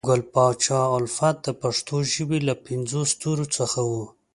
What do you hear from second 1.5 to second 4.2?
پښنو ژبې له پنځو ستورو څخه وو